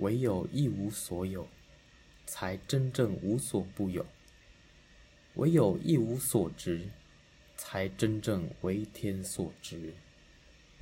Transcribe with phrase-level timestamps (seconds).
[0.00, 1.46] 唯有一无所有，
[2.26, 4.02] 才真正无所不有；
[5.34, 6.88] 唯有一无所值，
[7.56, 9.94] 才真正为天所值。